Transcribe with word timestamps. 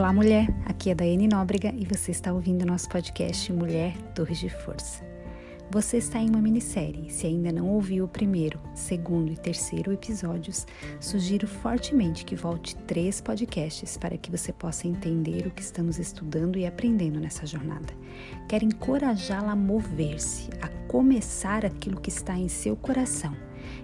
Olá, 0.00 0.14
mulher. 0.14 0.48
Aqui 0.64 0.88
é 0.88 0.94
Daiane 0.94 1.28
Nóbrega 1.28 1.74
e 1.76 1.84
você 1.84 2.10
está 2.10 2.32
ouvindo 2.32 2.64
nosso 2.64 2.88
podcast 2.88 3.52
Mulher 3.52 3.94
Torres 4.14 4.38
de 4.38 4.48
Força. 4.48 5.04
Você 5.70 5.98
está 5.98 6.18
em 6.18 6.30
uma 6.30 6.40
minissérie. 6.40 7.10
Se 7.10 7.26
ainda 7.26 7.52
não 7.52 7.68
ouviu 7.68 8.06
o 8.06 8.08
primeiro, 8.08 8.58
segundo 8.74 9.30
e 9.30 9.36
terceiro 9.36 9.92
episódios, 9.92 10.66
sugiro 10.98 11.46
fortemente 11.46 12.24
que 12.24 12.34
volte 12.34 12.74
três 12.76 13.20
podcasts 13.20 13.98
para 13.98 14.16
que 14.16 14.30
você 14.30 14.54
possa 14.54 14.88
entender 14.88 15.46
o 15.46 15.50
que 15.50 15.60
estamos 15.60 15.98
estudando 15.98 16.56
e 16.58 16.66
aprendendo 16.66 17.20
nessa 17.20 17.44
jornada. 17.44 17.92
Quero 18.48 18.64
encorajá-la 18.64 19.52
a 19.52 19.56
mover-se, 19.56 20.48
a 20.62 20.68
começar 20.88 21.66
aquilo 21.66 22.00
que 22.00 22.08
está 22.08 22.38
em 22.38 22.48
seu 22.48 22.74
coração 22.74 23.36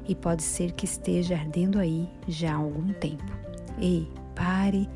e 0.08 0.14
pode 0.14 0.42
ser 0.42 0.72
que 0.72 0.86
esteja 0.86 1.36
ardendo 1.36 1.78
aí 1.78 2.08
já 2.26 2.54
há 2.54 2.56
algum 2.56 2.90
tempo. 2.94 3.30
Ei, 3.78 4.08
pare 4.34 4.88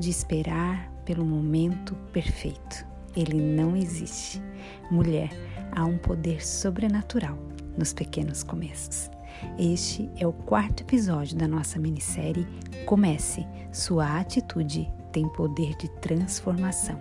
de 0.00 0.10
esperar 0.10 0.90
pelo 1.04 1.24
momento 1.24 1.94
perfeito. 2.12 2.86
Ele 3.14 3.40
não 3.40 3.76
existe. 3.76 4.42
Mulher, 4.90 5.30
há 5.72 5.84
um 5.84 5.98
poder 5.98 6.44
sobrenatural 6.44 7.38
nos 7.76 7.92
pequenos 7.92 8.42
começos. 8.42 9.10
Este 9.58 10.10
é 10.16 10.26
o 10.26 10.32
quarto 10.32 10.82
episódio 10.82 11.36
da 11.36 11.46
nossa 11.46 11.78
minissérie 11.78 12.46
Comece, 12.84 13.46
sua 13.72 14.18
atitude 14.18 14.90
tem 15.12 15.28
poder 15.28 15.76
de 15.76 15.88
transformação. 16.00 17.00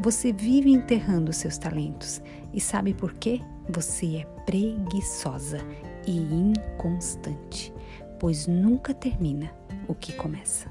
Você 0.00 0.32
vive 0.32 0.70
enterrando 0.70 1.32
seus 1.32 1.58
talentos 1.58 2.22
e 2.52 2.60
sabe 2.60 2.94
por 2.94 3.14
quê? 3.14 3.40
Você 3.68 4.18
é 4.18 4.24
preguiçosa 4.44 5.58
e 6.06 6.16
inconstante, 6.16 7.72
pois 8.18 8.46
nunca 8.46 8.94
termina 8.94 9.50
o 9.88 9.94
que 9.94 10.12
começa. 10.12 10.68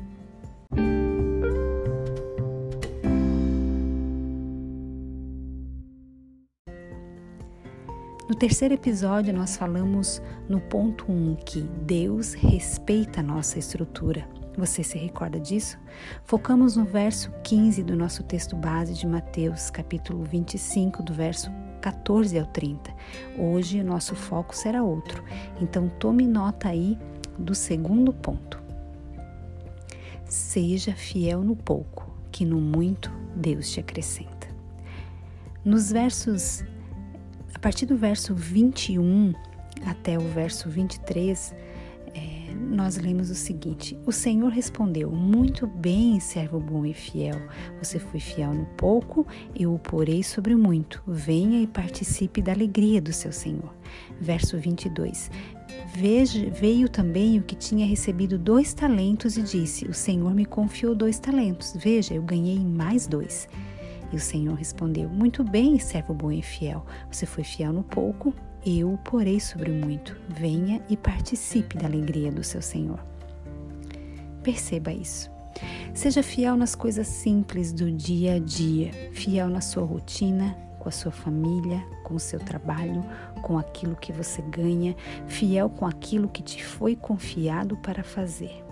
Terceiro 8.38 8.76
episódio, 8.76 9.34
nós 9.34 9.58
falamos 9.58 10.22
no 10.48 10.62
ponto 10.62 11.12
1 11.12 11.16
um, 11.16 11.36
que 11.36 11.62
Deus 11.62 12.34
respeita 12.36 13.20
a 13.20 13.24
nossa 13.24 13.58
estrutura. 13.58 14.30
Você 14.56 14.84
se 14.84 14.96
recorda 14.96 15.40
disso? 15.40 15.80
Focamos 16.24 16.76
no 16.76 16.86
verso 16.86 17.32
15 17.44 17.82
do 17.82 17.96
nosso 17.96 18.22
texto 18.22 18.56
base 18.56 18.94
de 18.94 19.08
Mateus, 19.08 19.72
capítulo 19.72 20.24
25, 20.24 21.02
do 21.02 21.14
verso 21.16 21.52
14 21.82 22.38
ao 22.38 22.46
30. 22.46 22.94
Hoje 23.40 23.82
nosso 23.82 24.16
foco 24.16 24.56
será 24.56 24.84
outro, 24.84 25.24
então 25.60 25.90
tome 26.00 26.28
nota 26.28 26.70
aí 26.70 26.98
do 27.40 27.56
segundo 27.56 28.14
ponto. 28.14 28.62
Seja 30.26 30.94
fiel 30.94 31.42
no 31.42 31.56
pouco, 31.56 32.08
que 32.32 32.46
no 32.46 32.62
muito 32.62 33.12
Deus 33.36 33.72
te 33.72 33.80
acrescenta. 33.80 34.48
Nos 35.66 35.92
versos 35.92 36.64
partir 37.68 37.86
do 37.86 37.98
verso 37.98 38.34
21 38.34 39.34
até 39.86 40.18
o 40.18 40.22
verso 40.22 40.70
23, 40.70 41.54
é, 42.16 42.54
nós 42.54 42.96
lemos 42.96 43.30
o 43.30 43.36
seguinte: 43.36 44.00
O 44.06 44.12
Senhor 44.14 44.50
respondeu: 44.50 45.12
Muito 45.12 45.68
bem, 45.68 46.18
servo 46.22 46.62
bom 46.62 46.86
e 46.86 46.94
fiel. 46.94 47.36
Você 47.84 48.00
foi 48.00 48.22
fiel 48.22 48.54
no 48.54 48.66
pouco, 48.78 49.28
eu 49.54 49.74
o 49.74 49.80
porei 49.80 50.24
sobre 50.24 50.56
muito. 50.56 51.04
Venha 51.06 51.62
e 51.62 51.68
participe 51.68 52.42
da 52.42 52.54
alegria 52.54 53.02
do 53.02 53.12
seu 53.12 53.34
Senhor. 53.34 53.74
Verso 54.18 54.58
22. 54.58 55.30
Veja, 55.94 56.50
veio 56.50 56.88
também 56.88 57.38
o 57.38 57.44
que 57.44 57.56
tinha 57.56 57.86
recebido 57.86 58.38
dois 58.38 58.74
talentos 58.74 59.36
e 59.36 59.44
disse: 59.44 59.84
O 59.90 59.94
Senhor 59.94 60.34
me 60.34 60.46
confiou 60.46 60.96
dois 60.96 61.20
talentos. 61.20 61.74
Veja, 61.76 62.14
eu 62.14 62.22
ganhei 62.22 62.60
mais 62.60 63.08
dois. 63.08 63.50
E 64.12 64.16
o 64.16 64.20
Senhor 64.20 64.56
respondeu: 64.56 65.10
Muito 65.10 65.44
bem, 65.44 65.80
servo 65.80 66.14
bom 66.14 66.32
e 66.32 66.42
fiel. 66.42 66.86
Você 67.12 67.26
foi 67.26 67.44
fiel 67.44 67.74
no 67.74 67.84
pouco, 67.84 68.34
eu 68.66 68.94
o 68.94 68.98
porei 68.98 69.40
sobre 69.40 69.72
o 69.72 69.74
muito. 69.74 70.18
Venha 70.30 70.82
e 70.90 70.96
participe 70.96 71.78
da 71.78 71.88
alegria 71.88 72.32
do 72.32 72.44
seu 72.44 72.62
Senhor. 72.62 73.00
Perceba 74.44 74.92
isso. 74.92 75.30
Seja 75.94 76.22
fiel 76.22 76.56
nas 76.56 76.76
coisas 76.76 77.08
simples 77.08 77.74
do 77.74 77.92
dia 77.92 78.36
a 78.36 78.40
dia, 78.40 78.92
fiel 79.12 79.50
na 79.50 79.62
sua 79.62 79.84
rotina, 79.84 80.56
com 80.80 80.88
a 80.88 80.92
sua 80.92 81.12
família, 81.12 81.84
com 82.04 82.16
o 82.16 82.20
seu 82.20 82.40
trabalho, 82.40 83.04
com 83.42 83.58
aquilo 83.58 83.96
que 83.96 84.14
você 84.14 84.42
ganha, 84.44 84.96
fiel 85.28 85.70
com 85.70 85.86
aquilo 85.86 86.30
que 86.30 86.44
te 86.44 86.64
foi 86.64 86.96
confiado 86.96 87.76
para 87.78 88.04
fazer. 88.04 88.67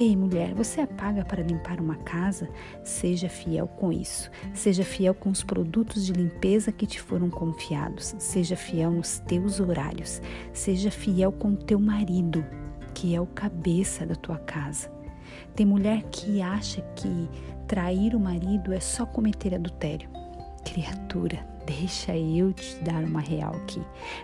Ei, 0.00 0.14
mulher, 0.14 0.54
você 0.54 0.82
é 0.82 0.86
paga 0.86 1.24
para 1.24 1.42
limpar 1.42 1.80
uma 1.80 1.96
casa? 1.96 2.48
Seja 2.84 3.28
fiel 3.28 3.66
com 3.66 3.92
isso. 3.92 4.30
Seja 4.54 4.84
fiel 4.84 5.12
com 5.12 5.28
os 5.28 5.42
produtos 5.42 6.06
de 6.06 6.12
limpeza 6.12 6.70
que 6.70 6.86
te 6.86 7.00
foram 7.00 7.28
confiados. 7.28 8.14
Seja 8.16 8.54
fiel 8.54 8.92
nos 8.92 9.18
teus 9.18 9.58
horários. 9.58 10.22
Seja 10.52 10.88
fiel 10.88 11.32
com 11.32 11.48
o 11.48 11.56
teu 11.56 11.80
marido, 11.80 12.46
que 12.94 13.12
é 13.12 13.20
o 13.20 13.26
cabeça 13.26 14.06
da 14.06 14.14
tua 14.14 14.38
casa. 14.38 14.88
Tem 15.56 15.66
mulher 15.66 16.04
que 16.12 16.40
acha 16.40 16.80
que 16.94 17.28
trair 17.66 18.14
o 18.14 18.20
marido 18.20 18.72
é 18.72 18.78
só 18.78 19.04
cometer 19.04 19.52
adultério. 19.52 20.08
Criatura, 20.64 21.44
deixa 21.68 22.16
eu 22.16 22.50
te 22.54 22.76
dar 22.82 23.04
uma 23.04 23.20
real 23.20 23.54
aqui. 23.54 23.82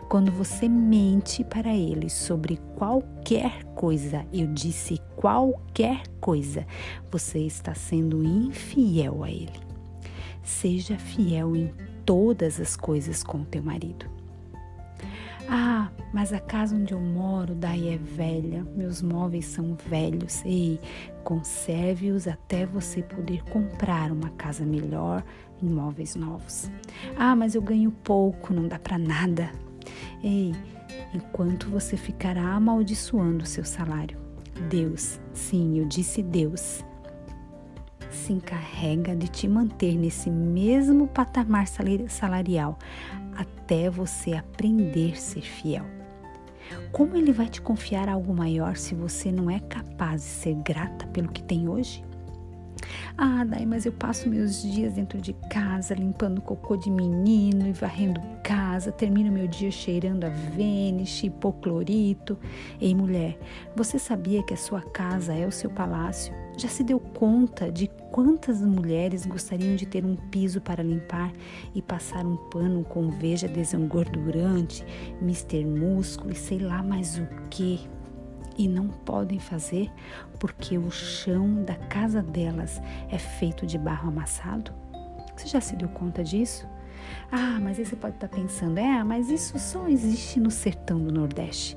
Quando 0.09 0.32
você 0.32 0.66
mente 0.66 1.44
para 1.44 1.75
ele 1.75 2.09
sobre 2.09 2.56
qualquer 2.75 3.65
coisa, 3.75 4.25
eu 4.32 4.47
disse 4.47 4.99
qualquer 5.15 6.09
coisa, 6.21 6.66
você 7.10 7.41
está 7.41 7.75
sendo 7.75 8.25
infiel 8.25 9.22
a 9.22 9.31
ele. 9.31 9.60
Seja 10.43 10.97
fiel 10.97 11.55
em 11.55 11.71
todas 12.06 12.59
as 12.59 12.77
coisas 12.77 13.22
com 13.22 13.44
teu 13.44 13.62
marido. 13.62 14.13
Ah, 15.49 15.91
mas 16.12 16.32
a 16.32 16.41
casa 16.41 16.75
onde 16.75 16.94
eu 16.94 17.00
moro 17.00 17.55
daí 17.55 17.88
é 17.88 17.99
velha, 17.99 18.65
meus 18.77 19.03
móveis 19.03 19.47
são 19.47 19.77
velhos. 19.88 20.43
Ei, 20.44 20.81
conserve-os 21.22 22.27
até 22.27 22.65
você 22.65 23.03
poder 23.03 23.43
comprar 23.44 24.10
uma 24.10 24.31
casa 24.31 24.65
melhor 24.65 25.22
em 25.62 25.69
móveis 25.69 26.15
novos. 26.15 26.71
Ah, 27.16 27.34
mas 27.34 27.55
eu 27.55 27.62
ganho 27.62 27.91
pouco, 27.91 28.55
não 28.55 28.66
dá 28.69 28.78
para 28.78 28.99
nada. 28.99 29.50
Ei, 30.22 30.55
enquanto 31.15 31.69
você 31.69 31.97
ficará 31.97 32.55
amaldiçoando 32.55 33.44
o 33.44 33.47
seu 33.47 33.65
salário, 33.65 34.19
Deus, 34.71 35.21
sim, 35.32 35.78
eu 35.78 35.87
disse 35.87 36.22
Deus, 36.22 36.84
se 38.11 38.32
encarrega 38.32 39.15
de 39.15 39.28
te 39.28 39.49
manter 39.49 39.97
nesse 39.97 40.31
mesmo 40.31 41.09
patamar 41.09 41.66
salarial 42.09 42.78
até 43.36 43.90
você 43.90 44.32
aprender 44.32 45.12
a 45.12 45.16
ser 45.16 45.42
fiel. 45.42 45.84
Como 46.92 47.16
ele 47.16 47.32
vai 47.32 47.48
te 47.48 47.60
confiar 47.60 48.08
algo 48.08 48.34
maior 48.34 48.76
se 48.76 48.94
você 48.94 49.30
não 49.30 49.50
é 49.50 49.60
capaz 49.60 50.22
de 50.22 50.28
ser 50.28 50.54
grata 50.54 51.06
pelo 51.08 51.28
que 51.28 51.42
tem 51.42 51.68
hoje? 51.68 52.04
Ah, 53.16 53.44
Dai, 53.44 53.64
mas 53.64 53.86
eu 53.86 53.92
passo 53.92 54.28
meus 54.28 54.62
dias 54.62 54.94
dentro 54.94 55.20
de 55.20 55.32
casa 55.48 55.94
limpando 55.94 56.40
cocô 56.40 56.76
de 56.76 56.90
menino 56.90 57.68
e 57.68 57.72
varrendo 57.72 58.20
casa, 58.42 58.90
termino 58.90 59.30
meu 59.30 59.46
dia 59.46 59.70
cheirando 59.70 60.24
a 60.24 60.28
Vênus, 60.28 61.22
hipoclorito. 61.22 62.36
Ei, 62.80 62.94
mulher, 62.94 63.38
você 63.76 63.98
sabia 63.98 64.42
que 64.42 64.52
a 64.52 64.56
sua 64.56 64.80
casa 64.80 65.32
é 65.32 65.46
o 65.46 65.52
seu 65.52 65.70
palácio? 65.70 66.34
Já 66.56 66.68
se 66.68 66.84
deu 66.84 67.00
conta 67.00 67.70
de 67.70 67.88
quantas 68.10 68.60
mulheres 68.60 69.26
gostariam 69.26 69.74
de 69.74 69.86
ter 69.86 70.04
um 70.04 70.16
piso 70.16 70.60
para 70.60 70.82
limpar 70.82 71.32
e 71.74 71.80
passar 71.80 72.24
um 72.24 72.36
pano 72.36 72.84
com 72.84 73.10
veja 73.10 73.48
desengordurante, 73.48 74.84
Mister 75.20 75.66
Músculo 75.66 76.32
e 76.32 76.36
sei 76.36 76.58
lá 76.58 76.82
mais 76.82 77.18
o 77.18 77.26
que? 77.50 77.80
E 78.56 78.69
não 78.69 78.88
podem 78.88 79.38
fazer 79.38 79.91
porque 80.38 80.78
o 80.78 80.90
chão 80.90 81.62
da 81.64 81.75
casa 81.75 82.23
delas 82.23 82.81
é 83.11 83.19
feito 83.19 83.67
de 83.67 83.78
barro 83.78 84.08
amassado? 84.08 84.73
Você 85.37 85.49
já 85.49 85.61
se 85.61 85.76
deu 85.76 85.88
conta 85.88 86.23
disso? 86.23 86.67
Ah, 87.31 87.58
mas 87.61 87.78
aí 87.78 87.84
você 87.84 87.96
pode 87.96 88.14
estar 88.17 88.28
pensando, 88.28 88.78
é, 88.78 89.02
mas 89.02 89.28
isso 89.28 89.58
só 89.58 89.88
existe 89.88 90.38
no 90.38 90.50
sertão 90.50 91.02
do 91.02 91.12
Nordeste. 91.12 91.76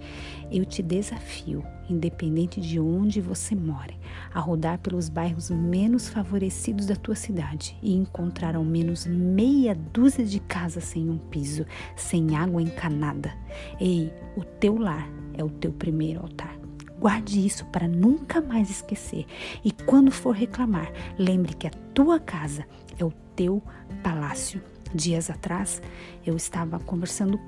Eu 0.51 0.63
te 0.65 0.81
desafio, 0.81 1.63
independente 1.89 2.61
de 2.61 2.79
onde 2.79 3.19
você 3.19 3.55
more, 3.55 3.97
a 4.33 4.39
rodar 4.39 4.79
pelos 4.79 5.09
bairros 5.09 5.49
menos 5.49 6.07
favorecidos 6.07 6.85
da 6.85 6.95
tua 6.95 7.15
cidade 7.15 7.77
e 7.81 7.95
encontrar 7.95 8.55
ao 8.55 8.63
menos 8.63 9.05
meia 9.05 9.75
dúzia 9.75 10.23
de 10.23 10.39
casas 10.39 10.85
sem 10.85 11.09
um 11.09 11.17
piso, 11.17 11.65
sem 11.95 12.35
água 12.35 12.61
encanada. 12.61 13.33
Ei, 13.79 14.13
o 14.35 14.43
teu 14.43 14.77
lar 14.77 15.09
é 15.33 15.43
o 15.43 15.49
teu 15.49 15.71
primeiro 15.71 16.21
altar. 16.21 16.66
Guarde 16.99 17.45
isso 17.45 17.65
para 17.65 17.87
nunca 17.87 18.41
mais 18.41 18.69
esquecer. 18.69 19.25
E 19.63 19.71
quando 19.71 20.11
for 20.11 20.31
reclamar, 20.31 20.91
lembre 21.17 21.53
que 21.53 21.67
a 21.67 21.71
tua 21.93 22.19
casa 22.19 22.65
é 22.97 23.03
o 23.03 23.11
teu 23.35 23.61
palácio. 24.03 24.61
Dias 24.93 25.29
atrás, 25.29 25.81
eu 26.25 26.35
estava 26.35 26.79
conversando 26.79 27.39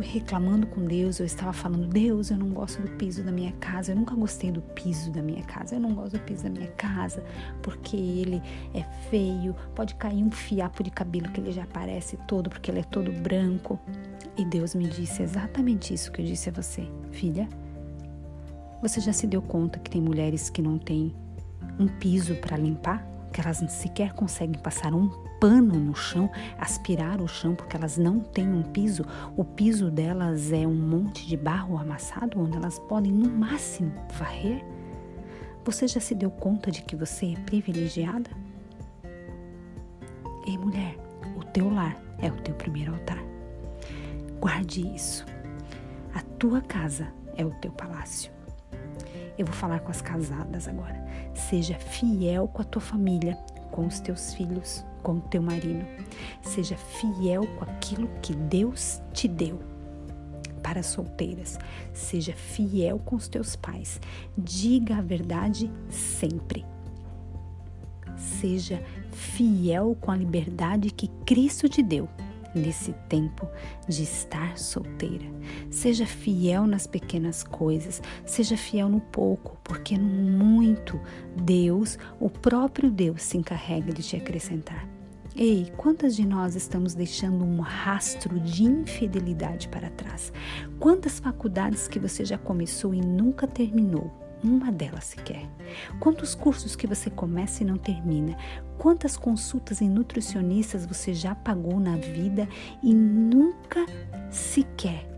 reclamando 0.00 0.66
com 0.66 0.84
Deus, 0.84 1.18
eu 1.18 1.26
estava 1.26 1.52
falando: 1.52 1.86
Deus, 1.86 2.30
eu 2.30 2.36
não 2.36 2.48
gosto 2.50 2.80
do 2.82 2.88
piso 2.92 3.22
da 3.22 3.32
minha 3.32 3.52
casa, 3.52 3.92
eu 3.92 3.96
nunca 3.96 4.14
gostei 4.14 4.50
do 4.50 4.60
piso 4.60 5.10
da 5.10 5.22
minha 5.22 5.42
casa, 5.42 5.74
eu 5.74 5.80
não 5.80 5.94
gosto 5.94 6.12
do 6.12 6.20
piso 6.20 6.44
da 6.44 6.50
minha 6.50 6.70
casa 6.72 7.22
porque 7.62 7.96
ele 7.96 8.42
é 8.74 8.82
feio, 9.10 9.54
pode 9.74 9.94
cair 9.96 10.22
um 10.22 10.30
fiapo 10.30 10.82
de 10.82 10.90
cabelo 10.90 11.28
que 11.30 11.40
ele 11.40 11.52
já 11.52 11.64
aparece 11.64 12.16
todo 12.28 12.50
porque 12.50 12.70
ele 12.70 12.80
é 12.80 12.84
todo 12.84 13.12
branco. 13.12 13.78
E 14.36 14.44
Deus 14.44 14.74
me 14.74 14.88
disse 14.88 15.22
exatamente 15.22 15.94
isso 15.94 16.10
que 16.10 16.20
eu 16.20 16.26
disse 16.26 16.48
a 16.48 16.52
você, 16.52 16.88
filha. 17.12 17.48
Você 18.84 19.00
já 19.00 19.14
se 19.14 19.26
deu 19.26 19.40
conta 19.40 19.78
que 19.78 19.90
tem 19.90 19.98
mulheres 20.02 20.50
que 20.50 20.60
não 20.60 20.76
têm 20.76 21.16
um 21.80 21.88
piso 21.88 22.34
para 22.34 22.54
limpar? 22.54 23.02
Que 23.32 23.40
elas 23.40 23.64
sequer 23.72 24.12
conseguem 24.12 24.60
passar 24.60 24.92
um 24.92 25.08
pano 25.40 25.80
no 25.80 25.94
chão, 25.94 26.30
aspirar 26.58 27.18
o 27.22 27.26
chão, 27.26 27.54
porque 27.54 27.78
elas 27.78 27.96
não 27.96 28.20
têm 28.20 28.46
um 28.46 28.62
piso. 28.62 29.02
O 29.38 29.42
piso 29.42 29.90
delas 29.90 30.52
é 30.52 30.66
um 30.66 30.74
monte 30.74 31.26
de 31.26 31.34
barro 31.34 31.78
amassado, 31.78 32.38
onde 32.38 32.58
elas 32.58 32.78
podem, 32.78 33.10
no 33.10 33.30
máximo, 33.30 33.90
varrer. 34.18 34.62
Você 35.64 35.88
já 35.88 35.98
se 35.98 36.14
deu 36.14 36.30
conta 36.30 36.70
de 36.70 36.82
que 36.82 36.94
você 36.94 37.32
é 37.32 37.40
privilegiada? 37.40 38.30
Ei, 40.46 40.58
mulher, 40.58 40.94
o 41.38 41.42
teu 41.42 41.72
lar 41.72 41.96
é 42.18 42.28
o 42.28 42.36
teu 42.42 42.54
primeiro 42.54 42.92
altar. 42.92 43.24
Guarde 44.38 44.86
isso. 44.94 45.24
A 46.14 46.20
tua 46.38 46.60
casa 46.60 47.08
é 47.34 47.46
o 47.46 47.50
teu 47.62 47.72
palácio. 47.72 48.33
Eu 49.36 49.46
vou 49.46 49.54
falar 49.54 49.80
com 49.80 49.90
as 49.90 50.00
casadas 50.00 50.68
agora. 50.68 51.04
Seja 51.34 51.74
fiel 51.78 52.46
com 52.48 52.62
a 52.62 52.64
tua 52.64 52.80
família, 52.80 53.36
com 53.70 53.86
os 53.86 54.00
teus 54.00 54.32
filhos, 54.34 54.84
com 55.02 55.14
o 55.14 55.20
teu 55.20 55.42
marido. 55.42 55.84
Seja 56.42 56.76
fiel 56.76 57.46
com 57.58 57.64
aquilo 57.64 58.08
que 58.22 58.34
Deus 58.34 59.02
te 59.12 59.26
deu. 59.26 59.60
Para 60.62 60.82
solteiras, 60.82 61.58
seja 61.92 62.32
fiel 62.32 62.98
com 62.98 63.16
os 63.16 63.28
teus 63.28 63.54
pais. 63.54 64.00
Diga 64.38 64.96
a 64.96 65.02
verdade 65.02 65.70
sempre. 65.90 66.64
Seja 68.16 68.82
fiel 69.10 69.96
com 70.00 70.10
a 70.10 70.16
liberdade 70.16 70.90
que 70.90 71.08
Cristo 71.26 71.68
te 71.68 71.82
deu 71.82 72.08
nesse 72.54 72.92
tempo 73.08 73.48
de 73.88 74.02
estar 74.02 74.56
solteira. 74.56 75.26
Seja 75.70 76.06
fiel 76.06 76.66
nas 76.66 76.86
pequenas 76.86 77.42
coisas, 77.42 78.00
seja 78.24 78.56
fiel 78.56 78.88
no 78.88 79.00
pouco, 79.00 79.58
porque 79.64 79.98
no 79.98 80.44
muito 80.44 81.00
Deus, 81.36 81.98
o 82.20 82.30
próprio 82.30 82.90
Deus, 82.90 83.22
se 83.22 83.36
encarrega 83.36 83.92
de 83.92 84.02
te 84.02 84.16
acrescentar. 84.16 84.88
Ei, 85.36 85.72
quantas 85.76 86.14
de 86.14 86.24
nós 86.24 86.54
estamos 86.54 86.94
deixando 86.94 87.44
um 87.44 87.60
rastro 87.60 88.38
de 88.38 88.62
infidelidade 88.62 89.68
para 89.68 89.90
trás? 89.90 90.32
Quantas 90.78 91.18
faculdades 91.18 91.88
que 91.88 91.98
você 91.98 92.24
já 92.24 92.38
começou 92.38 92.94
e 92.94 93.00
nunca 93.00 93.44
terminou? 93.44 94.23
Uma 94.44 94.70
delas 94.70 95.04
sequer. 95.04 95.48
Quantos 95.98 96.34
cursos 96.34 96.76
que 96.76 96.86
você 96.86 97.08
começa 97.08 97.62
e 97.62 97.66
não 97.66 97.78
termina? 97.78 98.36
Quantas 98.76 99.16
consultas 99.16 99.80
em 99.80 99.88
nutricionistas 99.88 100.84
você 100.84 101.14
já 101.14 101.34
pagou 101.34 101.80
na 101.80 101.96
vida 101.96 102.46
e 102.82 102.92
nunca 102.92 103.86
sequer 104.30 105.14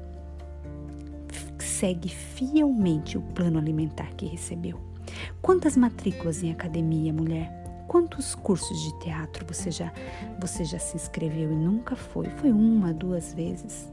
segue 1.59 2.09
fielmente 2.09 3.19
o 3.19 3.21
plano 3.21 3.59
alimentar 3.59 4.09
que 4.17 4.27
recebeu? 4.27 4.81
Quantas 5.43 5.77
matrículas 5.77 6.43
em 6.43 6.51
academia, 6.51 7.13
mulher? 7.13 7.51
Quantos 7.87 8.35
cursos 8.35 8.81
de 8.83 8.99
teatro 9.01 9.45
você 9.47 9.71
já 9.71 9.93
você 10.41 10.65
já 10.65 10.79
se 10.79 10.97
inscreveu 10.97 11.53
e 11.53 11.57
nunca 11.57 11.95
foi? 11.95 12.29
Foi 12.31 12.51
uma, 12.51 12.95
duas 12.95 13.35
vezes? 13.35 13.89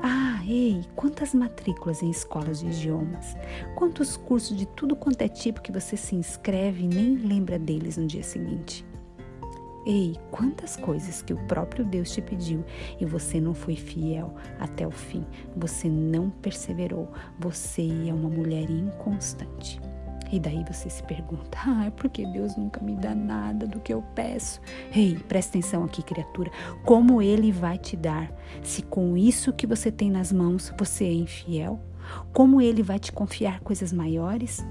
Ah, 0.00 0.40
ei, 0.46 0.84
quantas 0.94 1.34
matrículas 1.34 2.02
em 2.02 2.10
escolas 2.10 2.60
de 2.60 2.66
idiomas? 2.66 3.36
Quantos 3.74 4.16
cursos 4.16 4.56
de 4.56 4.64
tudo 4.64 4.94
quanto 4.94 5.22
é 5.22 5.28
tipo 5.28 5.60
que 5.60 5.72
você 5.72 5.96
se 5.96 6.14
inscreve 6.14 6.84
e 6.84 6.88
nem 6.88 7.16
lembra 7.16 7.58
deles 7.58 7.96
no 7.96 8.06
dia 8.06 8.22
seguinte? 8.22 8.86
Ei, 9.84 10.16
quantas 10.30 10.76
coisas 10.76 11.22
que 11.22 11.32
o 11.32 11.46
próprio 11.46 11.84
Deus 11.84 12.12
te 12.12 12.20
pediu 12.20 12.64
e 13.00 13.04
você 13.04 13.40
não 13.40 13.54
foi 13.54 13.74
fiel 13.74 14.34
até 14.60 14.86
o 14.86 14.90
fim, 14.90 15.24
você 15.56 15.88
não 15.88 16.30
perseverou, 16.30 17.10
você 17.38 17.82
é 18.06 18.12
uma 18.12 18.28
mulher 18.28 18.70
inconstante. 18.70 19.80
E 20.30 20.38
daí 20.38 20.64
você 20.64 20.90
se 20.90 21.02
pergunta: 21.02 21.58
ah, 21.66 21.86
é 21.86 21.90
porque 21.90 22.26
Deus 22.26 22.56
nunca 22.56 22.80
me 22.80 22.94
dá 22.94 23.14
nada 23.14 23.66
do 23.66 23.80
que 23.80 23.92
eu 23.92 24.02
peço? 24.14 24.60
Ei, 24.94 25.16
presta 25.28 25.58
atenção 25.58 25.84
aqui, 25.84 26.02
criatura. 26.02 26.50
Como 26.84 27.22
Ele 27.22 27.50
vai 27.50 27.78
te 27.78 27.96
dar 27.96 28.30
se 28.62 28.82
com 28.82 29.16
isso 29.16 29.52
que 29.52 29.66
você 29.66 29.90
tem 29.90 30.10
nas 30.10 30.32
mãos 30.32 30.72
você 30.78 31.04
é 31.04 31.12
infiel? 31.12 31.80
Como 32.32 32.60
Ele 32.60 32.82
vai 32.82 32.98
te 32.98 33.12
confiar 33.12 33.60
coisas 33.60 33.92
maiores? 33.92 34.64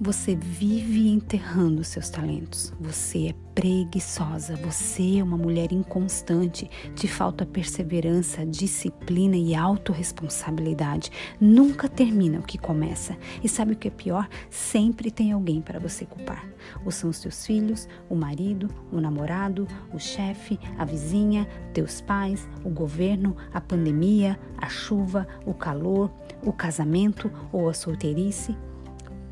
Você 0.00 0.34
vive 0.34 1.08
enterrando 1.08 1.84
seus 1.84 2.08
talentos. 2.08 2.72
Você 2.80 3.28
é 3.28 3.34
preguiçosa. 3.54 4.56
Você 4.56 5.18
é 5.18 5.22
uma 5.22 5.36
mulher 5.36 5.72
inconstante. 5.72 6.70
Te 6.94 7.08
falta 7.08 7.44
perseverança, 7.44 8.44
disciplina 8.46 9.36
e 9.36 9.54
autorresponsabilidade. 9.54 11.10
Nunca 11.40 11.88
termina 11.88 12.38
o 12.38 12.42
que 12.42 12.58
começa. 12.58 13.16
E 13.42 13.48
sabe 13.48 13.72
o 13.72 13.76
que 13.76 13.88
é 13.88 13.90
pior? 13.90 14.28
Sempre 14.48 15.10
tem 15.10 15.32
alguém 15.32 15.60
para 15.60 15.78
você 15.78 16.04
culpar. 16.04 16.48
Ou 16.84 16.90
são 16.90 17.10
os 17.10 17.20
teus 17.20 17.44
filhos, 17.44 17.88
o 18.08 18.14
marido, 18.14 18.68
o 18.92 19.00
namorado, 19.00 19.66
o 19.92 19.98
chefe, 19.98 20.58
a 20.78 20.84
vizinha, 20.84 21.46
teus 21.72 22.00
pais, 22.00 22.48
o 22.64 22.70
governo, 22.70 23.36
a 23.52 23.60
pandemia, 23.60 24.38
a 24.56 24.68
chuva, 24.68 25.26
o 25.44 25.54
calor, 25.54 26.10
o 26.42 26.52
casamento 26.52 27.30
ou 27.52 27.68
a 27.68 27.74
solteirice. 27.74 28.56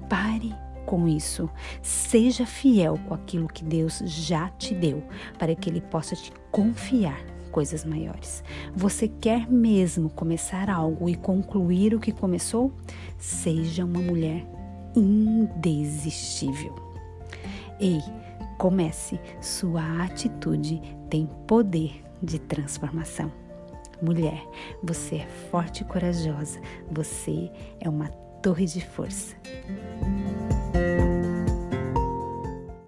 Pare 0.08 0.67
com 0.88 1.06
isso. 1.06 1.50
Seja 1.82 2.46
fiel 2.46 2.98
com 3.06 3.12
aquilo 3.12 3.46
que 3.46 3.62
Deus 3.62 3.98
já 4.06 4.48
te 4.48 4.74
deu, 4.74 5.02
para 5.38 5.54
que 5.54 5.68
Ele 5.68 5.82
possa 5.82 6.16
te 6.16 6.32
confiar 6.50 7.22
coisas 7.52 7.84
maiores. 7.84 8.42
Você 8.74 9.06
quer 9.06 9.46
mesmo 9.50 10.08
começar 10.08 10.70
algo 10.70 11.06
e 11.06 11.14
concluir 11.14 11.94
o 11.94 12.00
que 12.00 12.10
começou? 12.10 12.72
Seja 13.18 13.84
uma 13.84 14.00
mulher 14.00 14.46
indesistível. 14.96 16.74
Ei, 17.78 18.00
comece. 18.56 19.20
Sua 19.42 20.02
atitude 20.02 20.80
tem 21.10 21.28
poder 21.46 22.02
de 22.22 22.38
transformação. 22.38 23.30
Mulher, 24.00 24.42
você 24.82 25.16
é 25.16 25.26
forte 25.50 25.82
e 25.82 25.84
corajosa. 25.84 26.58
Você 26.90 27.50
é 27.78 27.90
uma 27.90 28.08
torre 28.42 28.64
de 28.64 28.80
força. 28.80 29.36